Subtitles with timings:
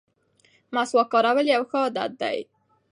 [0.73, 2.37] مسواک کارول یو ښه عادت دی.